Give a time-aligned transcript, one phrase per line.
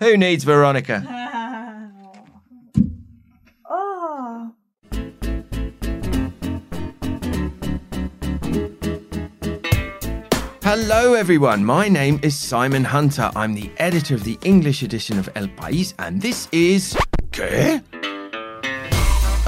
[0.00, 1.04] Who needs Veronica?
[3.68, 4.54] oh.
[10.62, 11.64] Hello, everyone.
[11.64, 13.30] My name is Simon Hunter.
[13.34, 16.96] I'm the editor of the English edition of El País, and this is.
[17.30, 17.82] ¿Qué?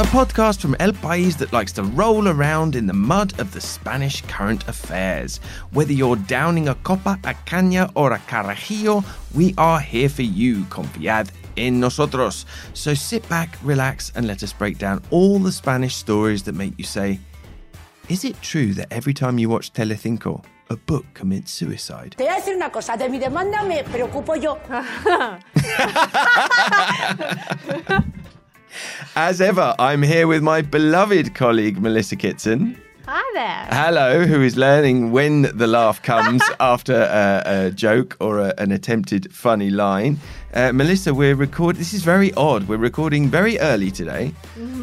[0.00, 3.60] A podcast from El País that likes to roll around in the mud of the
[3.60, 5.40] Spanish current affairs.
[5.72, 10.64] Whether you're downing a copa, a caña, or a carajillo, we are here for you.
[10.70, 11.28] Confiad
[11.58, 12.46] en nosotros.
[12.72, 16.78] So sit back, relax, and let us break down all the Spanish stories that make
[16.78, 17.20] you say,
[18.08, 22.14] Is it true that every time you watch Telecinco, a book commits suicide?
[22.16, 24.58] Te voy a decir una cosa, de mi demanda me preocupo yo.
[29.16, 32.80] As ever, I'm here with my beloved colleague Melissa Kitson.
[33.06, 33.66] Hi there.
[33.76, 38.70] Hello, who is learning when the laugh comes after a, a joke or a, an
[38.70, 40.18] attempted funny line.
[40.54, 41.76] Uh, Melissa, we're record.
[41.76, 42.68] This is very odd.
[42.68, 44.32] We're recording very early today,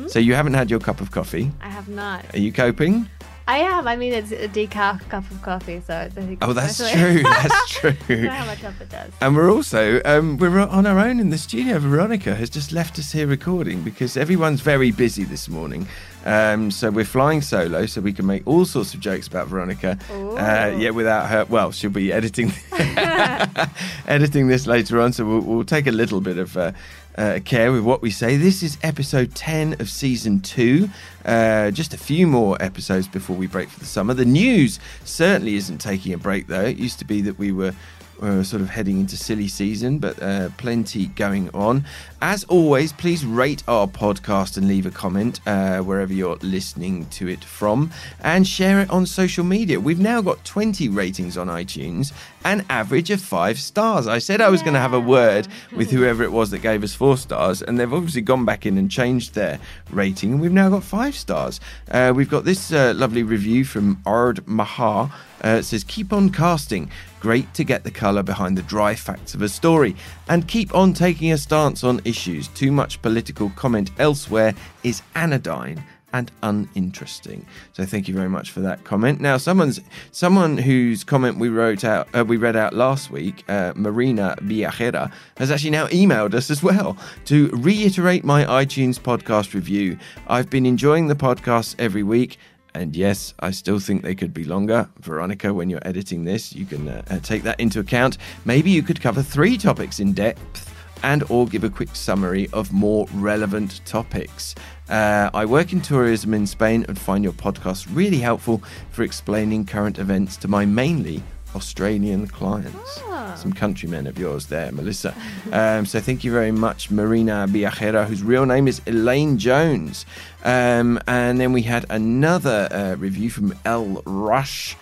[0.08, 1.52] so you haven't had your cup of coffee.
[1.62, 2.26] I have not.
[2.34, 3.10] Are you coping?
[3.48, 3.88] I am.
[3.88, 6.40] I mean, it's a decaf cup of coffee, so I think.
[6.42, 7.24] Oh, that's it's true.
[7.24, 8.28] That's true.
[8.28, 9.12] how much help it does.
[9.22, 11.80] And we're also um, we're on our own in the studio.
[11.80, 15.88] Veronica has just left us here recording because everyone's very busy this morning.
[16.26, 19.98] Um, so we're flying solo, so we can make all sorts of jokes about Veronica.
[20.12, 21.46] Uh, yeah, without her.
[21.46, 22.52] Well, she'll be editing
[24.08, 26.58] editing this later on, so we'll, we'll take a little bit of.
[26.58, 26.74] Uh,
[27.18, 28.38] uh, care with what we say.
[28.38, 30.90] This is episode 10 of season 2.
[31.26, 34.14] Uh, just a few more episodes before we break for the summer.
[34.14, 36.66] The news certainly isn't taking a break, though.
[36.66, 37.74] It used to be that we were
[38.20, 41.86] we're sort of heading into silly season, but uh, plenty going on.
[42.22, 47.28] As always, please rate our podcast and leave a comment uh, wherever you're listening to
[47.28, 49.80] it from and share it on social media.
[49.80, 52.12] We've now got 20 ratings on iTunes,
[52.48, 54.08] an average of five stars.
[54.08, 56.82] I said I was going to have a word with whoever it was that gave
[56.82, 59.60] us four stars, and they've obviously gone back in and changed their
[59.92, 61.60] rating, and we've now got five stars.
[61.92, 65.12] Uh, we've got this uh, lovely review from Ard Mahar.
[65.44, 66.90] Uh, it says, Keep on casting.
[67.20, 69.94] Great to get the colour behind the dry facts of a story.
[70.30, 72.48] And keep on taking a stance on issues.
[72.48, 74.54] Too much political comment elsewhere
[74.84, 77.46] is anodyne and uninteresting.
[77.74, 79.20] So thank you very much for that comment.
[79.20, 79.82] Now, someone's
[80.12, 85.12] someone whose comment we wrote out, uh, we read out last week, uh, Marina Viajera,
[85.38, 89.98] has actually now emailed us as well to reiterate my iTunes podcast review.
[90.28, 92.38] I've been enjoying the podcasts every week.
[92.74, 94.88] And yes, I still think they could be longer.
[95.00, 98.20] Veronica, when you're editing this, you can uh, take that into account.
[98.46, 102.72] Maybe you could cover three topics in depth and or give a quick summary of
[102.72, 104.56] more relevant topics.
[104.90, 109.66] Uh, I work in tourism in Spain and find your podcast really helpful for explaining
[109.66, 111.24] current events to my mainly
[111.56, 113.02] Australian clients.
[113.36, 115.14] Some countrymen of yours there, Melissa.
[115.52, 120.06] Um, so thank you very much, Marina Viajera, whose real name is Elaine Jones.
[120.44, 124.76] Um, and then we had another uh, review from El Rush.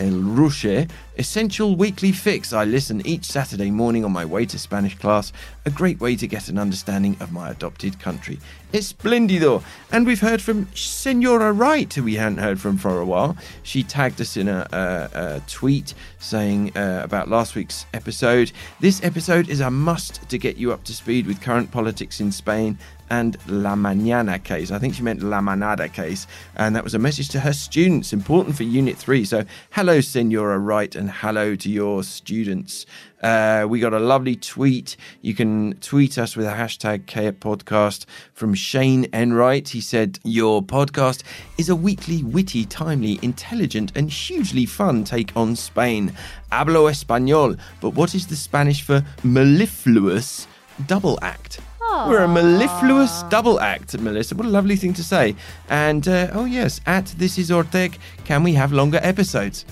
[0.00, 0.88] El Ruche,
[1.18, 2.54] Essential Weekly Fix.
[2.54, 5.30] I listen each Saturday morning on my way to Spanish class.
[5.66, 8.38] A great way to get an understanding of my adopted country.
[8.72, 9.62] Esplendido.
[9.92, 13.36] And we've heard from Senora Wright, who we hadn't heard from for a while.
[13.62, 18.52] She tagged us in a, a, a tweet saying uh, about last week's episode.
[18.80, 22.32] This episode is a must to get you up to speed with current politics in
[22.32, 22.78] Spain
[23.10, 24.70] and La Mañana case.
[24.70, 26.26] I think she meant La Manada case.
[26.56, 29.24] And that was a message to her students, important for Unit 3.
[29.24, 32.86] So, hello, Senora Wright, and hello to your students.
[33.22, 34.96] Uh, we got a lovely tweet.
[35.20, 39.68] You can tweet us with a hashtag K Podcast from Shane Enright.
[39.68, 41.22] He said, Your podcast
[41.58, 46.12] is a weekly, witty, timely, intelligent, and hugely fun take on Spain.
[46.50, 47.58] Hablo español.
[47.80, 50.46] But what is the Spanish for mellifluous
[50.86, 51.60] double act?
[51.90, 54.36] We're a mellifluous double act, Melissa.
[54.36, 55.34] What a lovely thing to say.
[55.68, 59.64] And uh, oh yes, at this is Orteg, can we have longer episodes?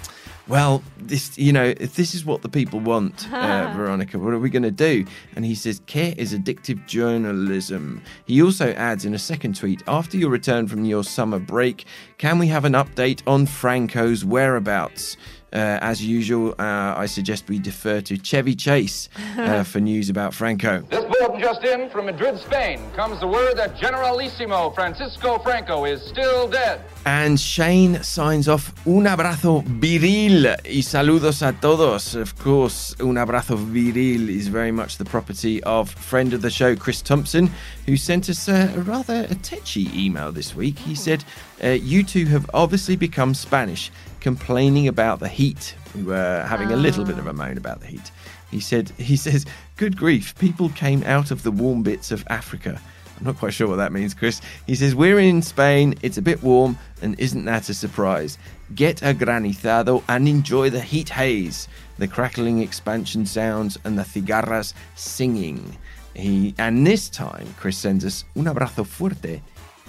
[0.48, 4.38] Well, this you know, if this is what the people want, uh, Veronica, what are
[4.38, 5.06] we going to do?
[5.36, 8.02] And he says, Qué is addictive journalism.
[8.24, 11.84] He also adds in a second tweet, after your return from your summer break,
[12.16, 15.16] can we have an update on Franco's whereabouts?
[15.52, 19.08] Uh, as usual, uh, I suggest we defer to Chevy Chase
[19.38, 20.82] uh, for news about Franco.
[20.82, 26.02] This bulletin just in from Madrid, Spain, comes the word that Generalissimo Francisco Franco is
[26.02, 26.82] still dead.
[27.10, 32.14] And Shane signs off un abrazo viril y saludos a todos.
[32.14, 36.76] Of course, un abrazo viril is very much the property of friend of the show,
[36.76, 37.50] Chris Thompson,
[37.86, 40.78] who sent us a, a rather a tetchy email this week.
[40.78, 41.24] He said,
[41.64, 43.90] uh, You two have obviously become Spanish,
[44.20, 45.76] complaining about the heat.
[45.96, 48.10] We were having a little bit of a moan about the heat.
[48.50, 49.46] He said, he says,
[49.76, 52.80] good grief, people came out of the warm bits of Africa.
[53.18, 54.40] I'm not quite sure what that means, Chris.
[54.66, 58.38] He says, We're in Spain, it's a bit warm, and isn't that a surprise?
[58.74, 61.68] Get a granizado and enjoy the heat haze,
[61.98, 65.76] the crackling expansion sounds, and the cigarras singing.
[66.14, 69.40] He, and this time, Chris sends us un abrazo fuerte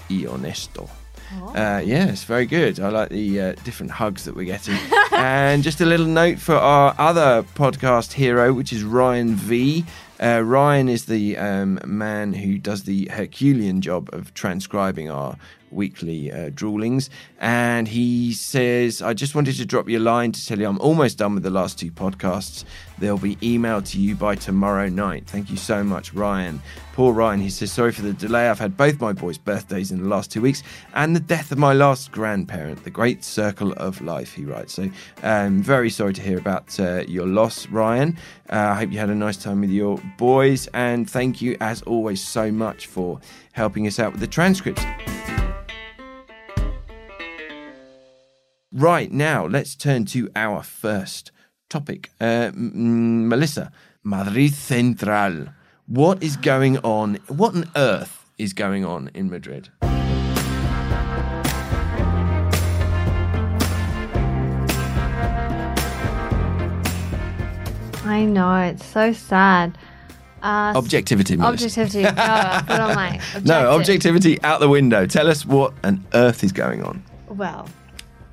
[0.10, 0.90] y honesto.
[1.56, 2.80] Uh, yes, very good.
[2.80, 4.76] I like the uh, different hugs that we're getting.
[5.20, 9.86] and just a little note for our other podcast hero, which is Ryan V.
[10.22, 15.38] Uh, Ryan is the um, man who does the Herculean job of transcribing our
[15.72, 17.10] weekly uh, droolings.
[17.40, 20.80] And he says, I just wanted to drop you a line to tell you I'm
[20.80, 22.66] almost done with the last two podcasts.
[22.98, 25.26] They'll be emailed to you by tomorrow night.
[25.28, 26.62] Thank you so much, Ryan.
[26.94, 28.50] Poor Ryan, he says, Sorry for the delay.
[28.50, 30.64] I've had both my boys' birthdays in the last two weeks
[30.94, 34.74] and the death of my last grandparent, the great circle of life, he writes.
[34.74, 34.90] So,
[35.24, 38.18] um, very sorry to hear about uh, your loss, Ryan.
[38.50, 40.68] Uh, I hope you had a nice time with your boys.
[40.74, 43.20] And thank you, as always, so much for
[43.54, 44.84] helping us out with the transcripts.
[48.72, 51.32] Right now, let's turn to our first
[51.70, 52.12] topic.
[52.22, 53.72] Uh, m- Melissa,
[54.04, 55.48] Madrid Central.
[55.88, 57.16] What is going on?
[57.28, 59.70] What on earth is going on in Madrid?
[68.20, 69.78] I know, it's so sad.
[70.42, 71.66] Uh, Objectivity, Melissa.
[71.66, 72.04] Objectivity.
[72.04, 73.46] No, I put on my objective.
[73.46, 75.06] No, objectivity out the window.
[75.06, 77.02] Tell us what on earth is going on.
[77.30, 77.70] Well,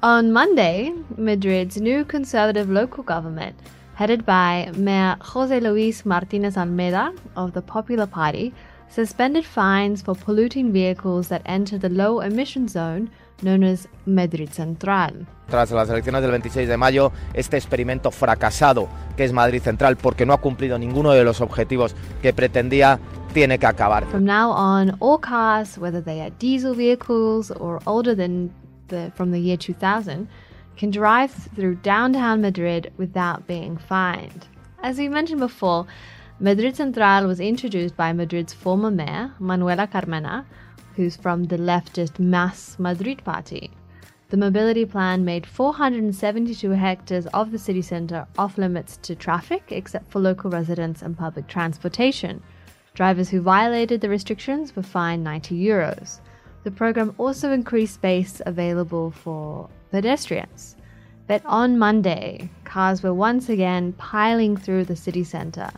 [0.02, 3.54] on Monday, Madrid's new conservative local government,
[3.94, 8.52] headed by Mayor Jose Luis Martinez Almeida of the Popular Party,
[8.88, 13.08] suspended fines for polluting vehicles that enter the low emission zone
[13.42, 15.26] known as Madrid Central.
[15.48, 20.26] Tras las elecciones del 26 de mayo, este experimento fracasado que es Madrid Central porque
[20.26, 22.98] no ha cumplido ninguno de los objetivos que pretendía,
[23.32, 24.06] tiene que acabar.
[24.06, 28.50] From now on, all cars, whether they are diesel vehicles or older than
[28.88, 30.28] the from the year 2000,
[30.76, 34.46] can drive through downtown Madrid without being fined.
[34.82, 35.86] As we mentioned before,
[36.38, 40.44] Madrid Central was introduced by Madrid's former mayor, Manuela Carmena,
[40.96, 43.70] who's from the leftist Mas Madrid party.
[44.30, 50.10] The mobility plan made 472 hectares of the city centre off limits to traffic except
[50.10, 52.42] for local residents and public transportation.
[52.94, 56.20] Drivers who violated the restrictions were fined 90 euros.
[56.64, 60.74] The program also increased space available for pedestrians.
[61.28, 65.70] But on Monday, cars were once again piling through the city centre.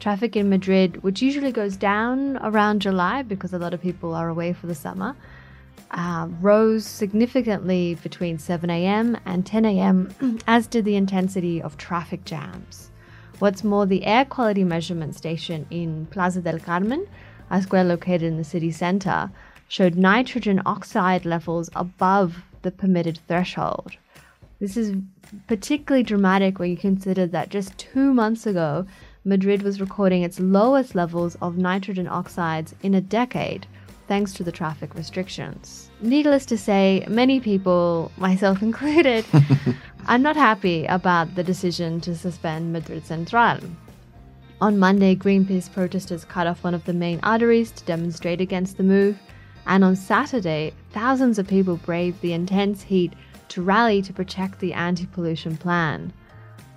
[0.00, 4.28] Traffic in Madrid, which usually goes down around July because a lot of people are
[4.28, 5.14] away for the summer,
[5.90, 9.18] uh, rose significantly between 7 a.m.
[9.26, 12.90] and 10 a.m., as did the intensity of traffic jams.
[13.40, 17.06] What's more, the air quality measurement station in Plaza del Carmen,
[17.50, 19.30] a square located in the city center,
[19.68, 23.96] showed nitrogen oxide levels above the permitted threshold.
[24.60, 24.94] This is
[25.46, 28.86] particularly dramatic when you consider that just two months ago,
[29.24, 33.66] Madrid was recording its lowest levels of nitrogen oxides in a decade,
[34.08, 35.90] thanks to the traffic restrictions.
[36.00, 39.26] Needless to say, many people, myself included,
[40.08, 43.58] are not happy about the decision to suspend Madrid Central.
[44.62, 48.82] On Monday, Greenpeace protesters cut off one of the main arteries to demonstrate against the
[48.82, 49.18] move,
[49.66, 53.12] and on Saturday, thousands of people braved the intense heat
[53.48, 56.10] to rally to protect the anti pollution plan.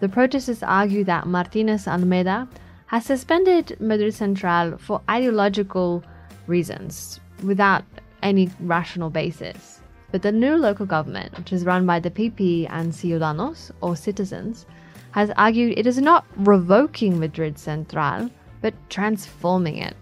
[0.04, 2.46] The protesters argue that Martinez Almeida
[2.88, 6.04] has suspended Madrid Central for ideological
[6.46, 7.86] reasons without
[8.22, 9.80] any rational basis.
[10.12, 14.66] But the new local government, which is run by the PP and Ciudadanos, or citizens,
[15.12, 18.30] has argued it is not revoking Madrid Central,
[18.60, 19.96] but transforming it.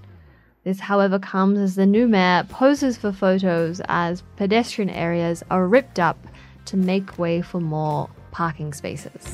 [0.63, 5.99] This, however, comes as the new mayor poses for photos as pedestrian areas are ripped
[5.99, 6.17] up
[6.65, 9.27] to make way for more parking spaces.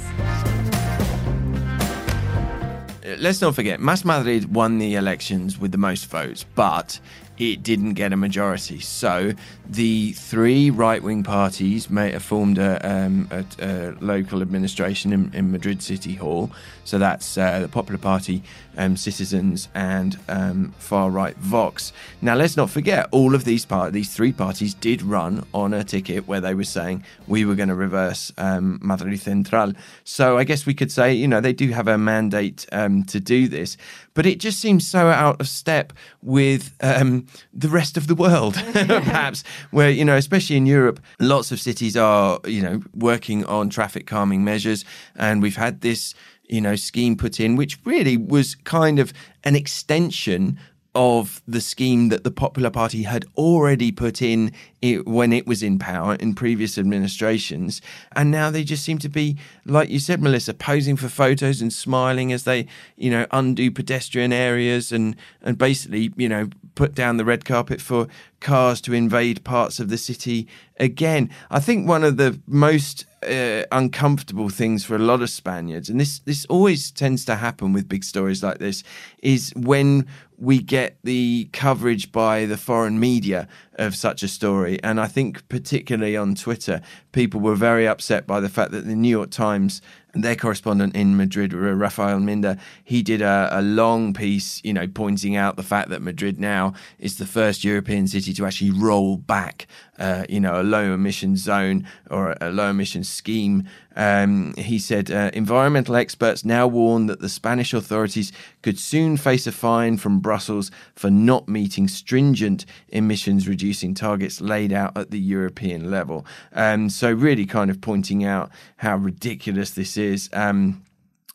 [3.20, 7.00] Let's not forget, Mas Madrid won the elections with the most votes, but
[7.38, 8.80] it didn't get a majority.
[8.80, 9.34] So
[9.70, 11.88] the three right wing parties
[12.20, 16.50] formed a, um, a, a local administration in, in, Madrid City Hall.
[16.84, 18.44] So that's uh, the Popular Party,
[18.78, 21.92] um, Citizens, and um, far right Vox.
[22.22, 25.84] Now let's not forget, all of these part these three parties did run on a
[25.84, 29.74] ticket where they were saying we were going to reverse um, Madrid Central.
[30.04, 33.20] So I guess we could say, you know, they do have a mandate um, to
[33.20, 33.78] do this,
[34.18, 35.94] but it just seems so out of step
[36.24, 41.52] with um, the rest of the world, perhaps, where, you know, especially in Europe, lots
[41.52, 44.84] of cities are, you know, working on traffic calming measures.
[45.16, 46.16] And we've had this
[46.50, 50.58] you know, scheme put in, which really was kind of an extension
[50.98, 54.52] of the scheme that the Popular Party had already put in
[54.82, 57.82] it, when it was in power in previous administrations.
[58.16, 61.72] And now they just seem to be, like you said, Melissa, posing for photos and
[61.72, 67.18] smiling as they, you know, undo pedestrian areas and, and basically, you know, put down
[67.18, 68.08] the red carpet for
[68.40, 70.48] cars to invade parts of the city
[70.80, 71.30] again.
[71.52, 76.00] I think one of the most uh, uncomfortable things for a lot of Spaniards, and
[76.00, 78.84] this this always tends to happen with big stories like this,
[79.24, 80.06] is when
[80.38, 84.80] we get the coverage by the foreign media of such a story.
[84.84, 88.96] And I think, particularly on Twitter, people were very upset by the fact that the
[88.96, 89.82] New York Times
[90.22, 95.36] their correspondent in Madrid, Raphael Minder, he did a, a, long piece, you know, pointing
[95.36, 99.68] out the fact that Madrid now is the first European city to actually roll back,
[100.00, 103.68] uh, you know, a low emission zone or a low emission scheme
[103.98, 109.48] um, he said uh, environmental experts now warn that the Spanish authorities could soon face
[109.48, 115.20] a fine from Brussels for not meeting stringent emissions reducing targets laid out at the
[115.20, 116.28] European level.
[116.54, 120.30] Um, so, really kind of pointing out how ridiculous this is.
[120.32, 120.84] Um,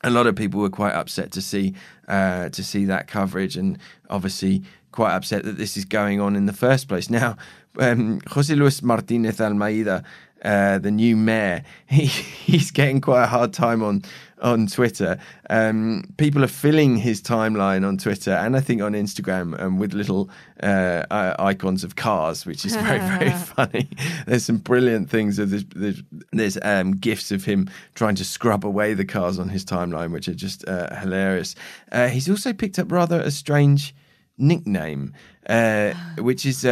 [0.05, 1.75] a lot of people were quite upset to see
[2.07, 3.77] uh, to see that coverage, and
[4.09, 7.11] obviously quite upset that this is going on in the first place.
[7.11, 7.37] Now,
[7.79, 10.05] um, Jose Luis Martinez Almeida
[10.45, 14.03] uh, the new mayor, he, he's getting quite a hard time on
[14.43, 15.19] on Twitter.
[15.49, 19.95] Um, people are filling his timeline on Twitter and I think on Instagram um, with
[19.95, 20.29] little
[20.61, 21.05] uh,
[21.39, 23.89] icons of cars, which is very very funny.
[24.27, 25.37] There's some brilliant things.
[25.37, 29.65] There's there's, there's um, gifs of him trying to scrub away the cars on his
[29.65, 31.55] timeline, which are just uh, hilarious.
[31.93, 33.95] Uh, he's also picked up rather a strange
[34.39, 35.15] nickname,
[35.49, 36.65] uh, which is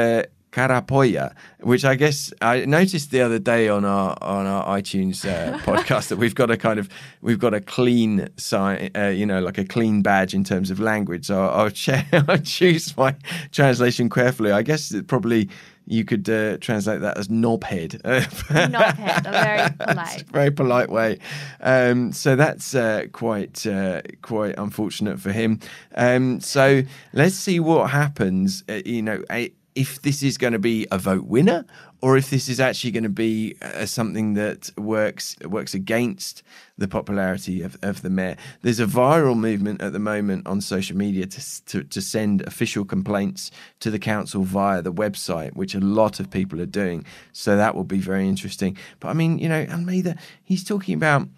[0.53, 5.59] Carapolla, which I guess I noticed the other day on our on our iTunes uh,
[5.65, 6.89] podcast that we've got a kind of
[7.23, 10.81] we've got a clean sign, uh, you know, like a clean badge in terms of
[10.81, 11.27] language.
[11.27, 13.15] So I'll, I'll, I'll choose my
[13.53, 14.51] translation carefully.
[14.51, 15.49] I guess it probably
[15.87, 18.01] you could uh, translate that as knobhead.
[18.03, 21.19] knobhead, a very polite, very polite way.
[21.61, 25.59] Um, so that's uh, quite uh, quite unfortunate for him.
[25.97, 28.63] Um, so let's see what happens.
[28.69, 29.25] Uh, you know,
[29.75, 31.65] if this is going to be a vote winner
[32.01, 36.43] or if this is actually going to be uh, something that works works against
[36.79, 38.37] the popularity of, of the mayor.
[38.63, 42.85] There's a viral movement at the moment on social media to, to, to send official
[42.85, 43.51] complaints
[43.81, 47.05] to the council via the website, which a lot of people are doing.
[47.33, 48.77] So that will be very interesting.
[48.99, 51.29] But I mean, you know, Almeida, he's talking about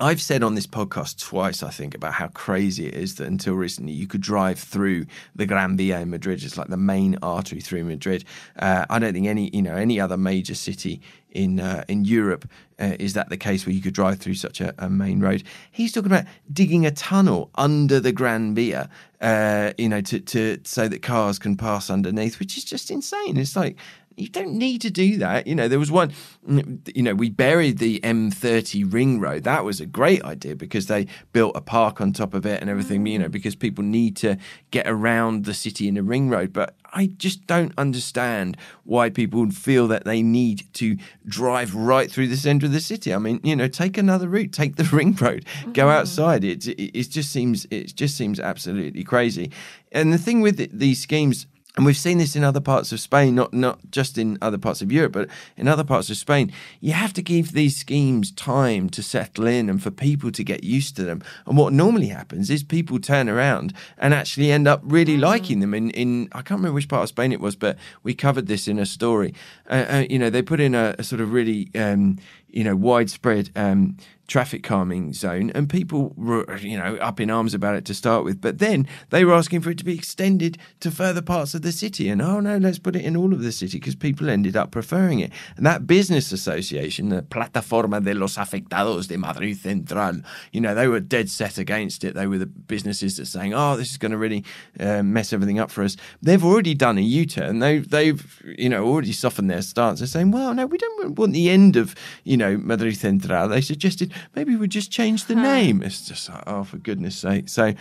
[0.00, 3.54] I've said on this podcast twice, I think, about how crazy it is that until
[3.54, 5.06] recently you could drive through
[5.36, 6.42] the Gran Via in Madrid.
[6.42, 8.24] It's like the main artery through Madrid.
[8.58, 12.48] Uh, I don't think any, you know, any other major city in uh, in Europe
[12.78, 15.42] uh, is that the case where you could drive through such a, a, main road.
[15.70, 18.88] He's talking about digging a tunnel under the Gran Via,
[19.20, 23.36] uh, you know, to, to so that cars can pass underneath, which is just insane.
[23.36, 23.76] It's like
[24.16, 25.46] you don't need to do that.
[25.46, 26.12] You know, there was one,
[26.46, 29.44] you know, we buried the M30 ring road.
[29.44, 32.70] That was a great idea because they built a park on top of it and
[32.70, 33.32] everything, you know, mm.
[33.32, 34.36] because people need to
[34.70, 36.52] get around the city in a ring road.
[36.52, 42.28] But I just don't understand why people feel that they need to drive right through
[42.28, 43.14] the center of the city.
[43.14, 45.90] I mean, you know, take another route, take the ring road, go mm-hmm.
[45.90, 46.44] outside.
[46.44, 49.50] It, it, it just seems, it just seems absolutely crazy.
[49.90, 53.34] And the thing with these schemes, and we've seen this in other parts of Spain,
[53.34, 56.52] not not just in other parts of Europe, but in other parts of Spain.
[56.80, 60.64] You have to give these schemes time to settle in and for people to get
[60.64, 61.22] used to them.
[61.46, 65.22] And what normally happens is people turn around and actually end up really mm.
[65.22, 65.72] liking them.
[65.72, 68.68] In, in I can't remember which part of Spain it was, but we covered this
[68.68, 69.34] in a story.
[69.70, 72.18] Uh, uh, you know, they put in a, a sort of really um,
[72.52, 73.96] you know widespread um,
[74.28, 78.24] traffic calming zone, and people were, you know, up in arms about it to start
[78.24, 78.40] with.
[78.40, 81.72] But then they were asking for it to be extended to further parts of the
[81.72, 84.56] city, and oh no, let's put it in all of the city because people ended
[84.56, 85.32] up preferring it.
[85.56, 90.20] And that business association, the Plataforma de los Afectados de Madrid Central,
[90.52, 92.14] you know, they were dead set against it.
[92.14, 94.44] They were the businesses that saying, oh, this is going to really
[94.80, 95.96] uh, mess everything up for us.
[96.22, 97.58] They've already done a U-turn.
[97.58, 100.00] They've, they've, you know, already softened their stance.
[100.00, 103.48] They're saying, well, no, we don't want the end of, you know, Madrid Central.
[103.48, 105.82] They suggested maybe we just change the name.
[105.82, 107.48] It's just like, oh, for goodness sake.
[107.48, 107.74] So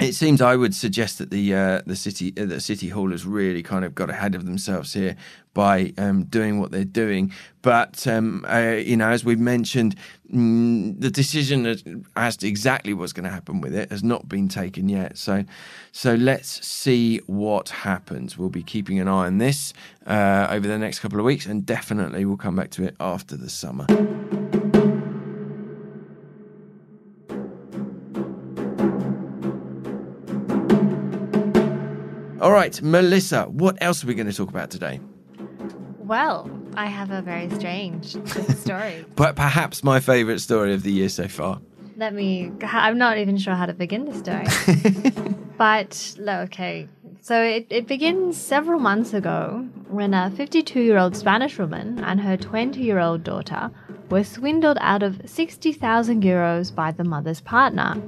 [0.00, 3.26] it seems I would suggest that the uh, the city uh, the city hall has
[3.26, 5.16] really kind of got ahead of themselves here
[5.54, 7.32] by um, doing what they're doing.
[7.60, 9.94] But um, uh, you know, as we've mentioned,
[10.32, 11.66] mm, the decision
[12.16, 15.18] as to exactly what's going to happen with it has not been taken yet.
[15.18, 15.44] So,
[15.92, 18.38] so let's see what happens.
[18.38, 19.74] We'll be keeping an eye on this
[20.06, 23.36] uh, over the next couple of weeks, and definitely we'll come back to it after
[23.36, 23.86] the summer.
[32.42, 34.98] All right, Melissa, what else are we going to talk about today?
[36.00, 38.16] Well, I have a very strange
[38.56, 39.04] story.
[39.14, 41.60] But perhaps my favourite story of the year so far.
[41.96, 42.50] Let me.
[42.64, 44.46] I'm not even sure how to begin the story.
[45.56, 46.88] but, okay.
[47.20, 52.20] So it, it begins several months ago when a 52 year old Spanish woman and
[52.20, 53.70] her 20 year old daughter
[54.10, 58.02] were swindled out of 60,000 euros by the mother's partner.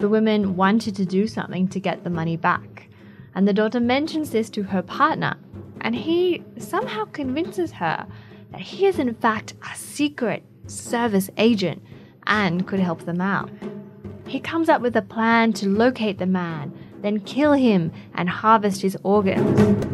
[0.00, 2.90] The women wanted to do something to get the money back,
[3.34, 5.36] and the daughter mentions this to her partner,
[5.80, 8.06] and he somehow convinces her
[8.52, 11.82] that he is in fact a secret service agent
[12.26, 13.50] and could help them out.
[14.26, 16.72] He comes up with a plan to locate the man,
[17.02, 19.84] then kill him and harvest his organs.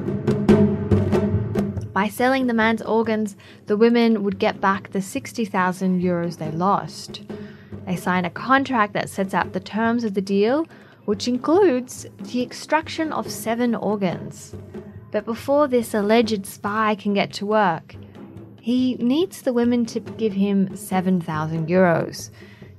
[1.92, 7.22] By selling the man's organs, the women would get back the 60,000 euros they lost.
[7.84, 10.66] They sign a contract that sets out the terms of the deal,
[11.10, 14.54] which includes the extraction of seven organs.
[15.10, 17.96] But before this alleged spy can get to work,
[18.60, 22.30] he needs the women to give him 7,000 euros.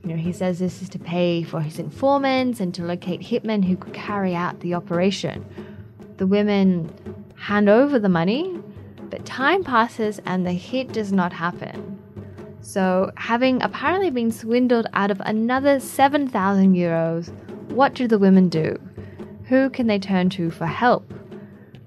[0.02, 3.66] You know, he says this is to pay for his informants and to locate hitmen
[3.66, 5.46] who could carry out the operation.
[6.16, 6.90] The women
[7.36, 8.58] hand over the money,
[9.10, 12.00] but time passes and the hit does not happen.
[12.62, 17.34] So, having apparently been swindled out of another 7,000 euros,
[17.72, 18.78] what do the women do?
[19.46, 21.14] Who can they turn to for help?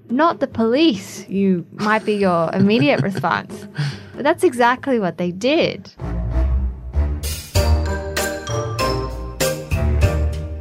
[0.09, 3.67] Not the police, you might be your immediate response.
[4.13, 5.85] But that's exactly what they did.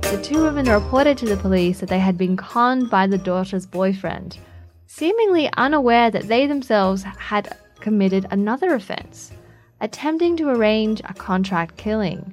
[0.02, 3.66] The two women reported to the police that they had been conned by the daughter's
[3.66, 4.38] boyfriend,
[4.86, 9.32] seemingly unaware that they themselves had committed another offense,
[9.80, 12.32] attempting to arrange a contract killing.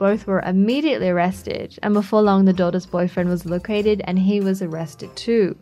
[0.00, 4.62] Both were immediately arrested, and before long, the daughter's boyfriend was located and he was
[4.62, 5.54] arrested too.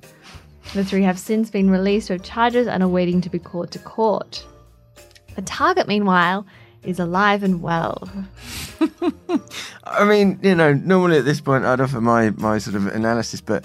[0.75, 3.81] The three have since been released with charges and are waiting to be called to
[3.81, 4.47] court.
[5.35, 6.47] The target, meanwhile,
[6.85, 8.09] is alive and well.
[9.83, 13.41] I mean, you know, normally at this point I'd offer my, my sort of analysis,
[13.41, 13.65] but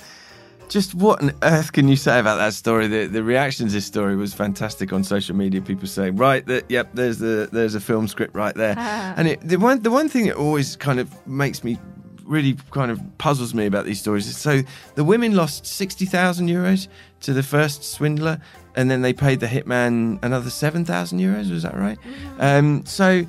[0.74, 2.88] just what on earth can you say about that story?
[2.88, 5.62] The, the reactions to this story was fantastic on social media.
[5.62, 8.78] People saying, right, that, yep, there's the there's a film script right there.
[8.80, 11.78] and it, the one the one thing that always kind of makes me
[12.24, 14.62] really kind of puzzles me about these stories is so
[14.96, 16.88] the women lost sixty thousand euros
[17.22, 18.40] to the first swindler,
[18.76, 21.52] and then they paid the hitman another seven thousand euros.
[21.52, 22.00] Was that right?
[22.40, 23.26] Um, so.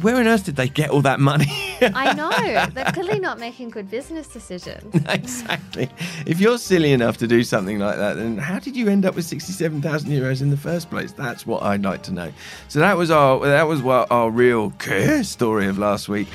[0.00, 1.46] Where on earth did they get all that money?
[1.82, 2.66] I know.
[2.72, 4.94] They're clearly not making good business decisions.
[5.08, 5.90] exactly.
[6.26, 9.14] If you're silly enough to do something like that, then how did you end up
[9.14, 11.12] with sixty-seven thousand euros in the first place?
[11.12, 12.32] That's what I'd like to know.
[12.68, 16.28] So that was our that was what our real Qué story of last week.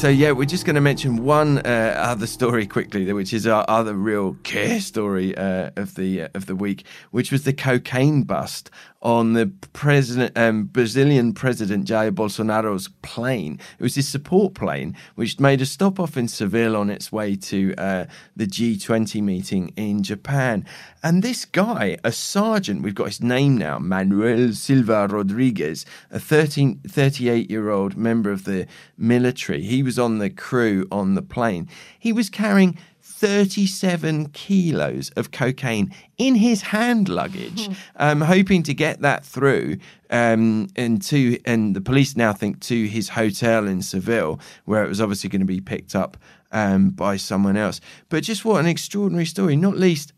[0.00, 3.66] So yeah, we're just going to mention one uh, other story quickly, which is our
[3.68, 8.22] other real Qué story uh, of the uh, of the week, which was the cocaine
[8.22, 8.70] bust
[9.02, 13.58] on the president, um, Brazilian president Jair Bolsonaro's plane.
[13.78, 17.34] It was his support plane, which made a stop off in Seville on its way
[17.36, 18.04] to uh,
[18.36, 20.66] the G20 meeting in Japan.
[21.02, 26.80] And this guy, a sergeant, we've got his name now, Manuel Silva Rodriguez, a 13,
[26.86, 28.66] 38 year old member of the
[28.98, 29.62] military.
[29.62, 31.68] He was on the crew on the plane.
[31.98, 39.02] He was carrying 37 kilos of cocaine in his hand luggage, um, hoping to get
[39.02, 39.76] that through
[40.08, 44.88] um, and to and the police now think to his hotel in Seville, where it
[44.88, 46.16] was obviously going to be picked up
[46.52, 47.80] um, by someone else.
[48.08, 50.12] But just what an extraordinary story, not least.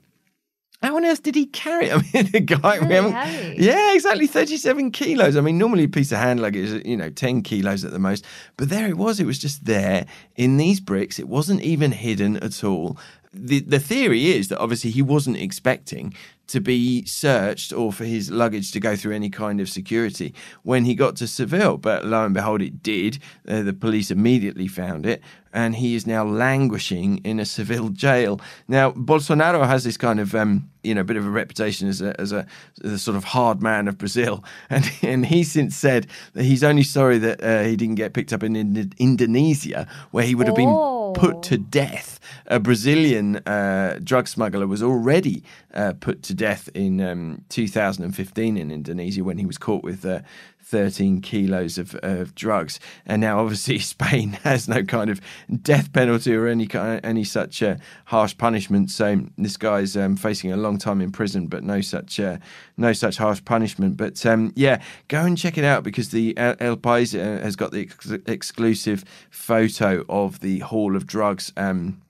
[0.82, 1.92] How on earth did he carry it?
[2.14, 2.80] I mean, the guy.
[2.80, 4.26] we Really yeah, exactly.
[4.26, 5.36] 37 kilos.
[5.36, 7.98] I mean, normally a piece of hand luggage is, you know, 10 kilos at the
[7.98, 8.24] most.
[8.56, 9.20] But there it was.
[9.20, 11.18] It was just there in these bricks.
[11.18, 12.98] It wasn't even hidden at all.
[13.34, 16.12] The, the theory is that obviously he wasn't expecting
[16.48, 20.84] to be searched or for his luggage to go through any kind of security when
[20.84, 21.78] he got to Seville.
[21.78, 23.18] But lo and behold, it did.
[23.48, 25.22] Uh, the police immediately found it,
[25.54, 28.38] and he is now languishing in a Seville jail.
[28.68, 32.20] Now, Bolsonaro has this kind of, um, you know, bit of a reputation as a,
[32.20, 32.46] as a,
[32.84, 36.62] as a sort of hard man of Brazil, and and he since said that he's
[36.62, 40.48] only sorry that uh, he didn't get picked up in Ind- Indonesia, where he would
[40.48, 41.01] have Oh.
[41.14, 42.20] Put to death.
[42.46, 45.42] A Brazilian uh, drug smuggler was already
[45.74, 50.20] uh, put to death in um, 2015 in Indonesia when he was caught with uh,
[50.62, 52.80] 13 kilos of, of drugs.
[53.04, 55.20] And now, obviously, Spain has no kind of
[55.62, 58.90] death penalty or any kind any such uh, harsh punishment.
[58.90, 62.38] So this guy's um, facing a long time in prison, but no such uh,
[62.76, 63.96] no such harsh punishment.
[63.96, 67.56] But um, yeah, go and check it out because the El, El País uh, has
[67.56, 71.52] got the ex- exclusive photo of the haul of Drugs.
[71.56, 72.00] Um,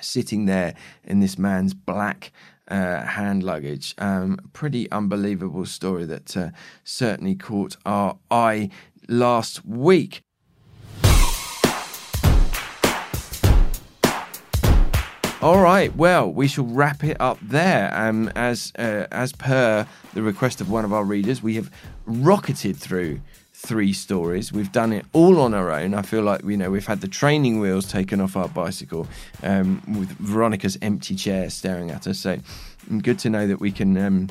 [0.00, 2.32] sitting there in this man's black
[2.68, 3.94] uh, hand luggage.
[3.98, 6.50] Um, pretty unbelievable story that uh,
[6.82, 8.70] certainly caught our eye
[9.08, 10.22] last week.
[15.44, 17.94] All right, well, we shall wrap it up there.
[17.94, 21.70] Um, as uh, as per the request of one of our readers, we have
[22.06, 23.20] rocketed through
[23.64, 24.52] three stories.
[24.52, 25.94] We've done it all on our own.
[25.94, 29.06] I feel like you know we've had the training wheels taken off our bicycle
[29.42, 32.18] um, with Veronica's empty chair staring at us.
[32.18, 32.38] So
[33.02, 33.96] good to know that we can.
[33.96, 34.28] Um,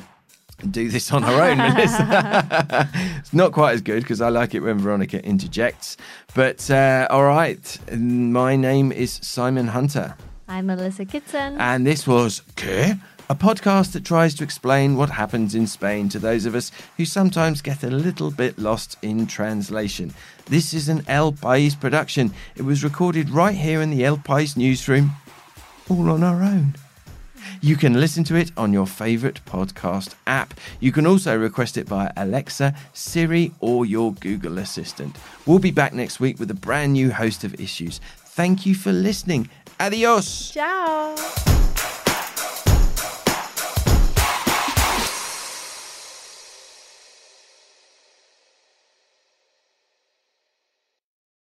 [0.70, 1.58] do this on our own.
[3.18, 5.96] it's not quite as good because I like it when Veronica interjects.
[6.32, 10.16] But uh, all right, my name is Simon Hunter.
[10.46, 11.56] I'm Melissa Kitson.
[11.58, 13.00] And this was ¿Qué?
[13.30, 17.06] A podcast that tries to explain what happens in Spain to those of us who
[17.06, 20.12] sometimes get a little bit lost in translation.
[20.44, 22.34] This is an El País production.
[22.54, 25.12] It was recorded right here in the El País newsroom,
[25.88, 26.74] all on our own.
[27.62, 30.52] You can listen to it on your favourite podcast app.
[30.80, 35.16] You can also request it via Alexa, Siri, or your Google Assistant.
[35.46, 38.02] We'll be back next week with a brand new host of issues.
[38.34, 39.48] Thank you for listening.
[39.78, 40.50] Adios.
[40.50, 41.14] Ciao.